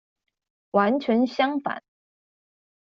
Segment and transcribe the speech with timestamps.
[0.71, 1.83] 完全相反！